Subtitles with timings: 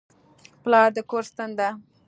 [0.63, 1.69] پلار د کور ستن ده.